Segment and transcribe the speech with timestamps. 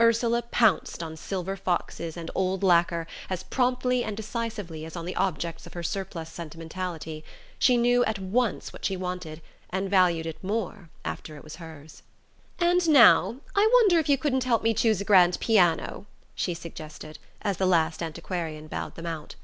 [0.00, 5.14] Ursula pounced on silver foxes and old lacquer as promptly and decisively as on the
[5.14, 7.22] objects of her surplus sentimentality:
[7.58, 12.02] she knew at once what she wanted, and valued it more after it was hers.
[12.58, 17.18] "And now I wonder if you couldn't help me choose a grand piano?" she suggested,
[17.42, 19.34] as the last antiquarian bowed them out.